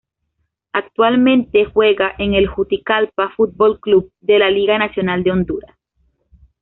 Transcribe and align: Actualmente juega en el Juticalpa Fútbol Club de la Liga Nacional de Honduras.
Actualmente 0.73 1.65
juega 1.65 2.15
en 2.17 2.33
el 2.33 2.47
Juticalpa 2.47 3.29
Fútbol 3.37 3.79
Club 3.79 4.11
de 4.21 4.39
la 4.39 4.49
Liga 4.49 4.79
Nacional 4.79 5.21
de 5.23 5.31
Honduras. 5.31 5.77